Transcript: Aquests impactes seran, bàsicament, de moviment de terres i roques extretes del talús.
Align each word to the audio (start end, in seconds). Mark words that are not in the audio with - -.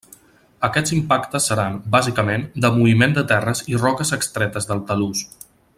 Aquests 0.67 0.93
impactes 0.99 1.49
seran, 1.51 1.77
bàsicament, 1.97 2.47
de 2.65 2.73
moviment 2.79 3.15
de 3.19 3.27
terres 3.33 3.65
i 3.75 3.79
roques 3.85 4.15
extretes 4.19 4.71
del 4.73 4.83
talús. 4.93 5.27